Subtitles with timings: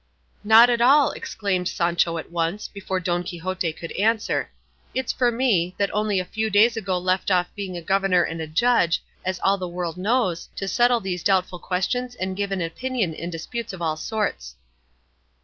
[0.43, 4.49] "Not at all," exclaimed Sancho at once, before Don Quixote could answer;
[4.95, 8.41] "it's for me, that only a few days ago left off being a governor and
[8.41, 12.61] a judge, as all the world knows, to settle these doubtful questions and give an
[12.61, 14.55] opinion in disputes of all sorts."